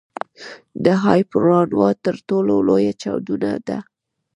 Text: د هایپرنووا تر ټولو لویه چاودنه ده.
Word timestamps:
د 0.85 0.87
هایپرنووا 1.03 1.89
تر 2.05 2.15
ټولو 2.27 2.53
لویه 2.67 2.93
چاودنه 3.01 3.51
ده. 3.67 3.77